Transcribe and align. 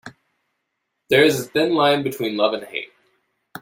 There 1.11 1.23
is 1.23 1.39
a 1.39 1.43
thin 1.43 1.75
line 1.75 2.01
between 2.01 2.35
love 2.35 2.53
and 2.55 2.63
hate. 2.63 2.91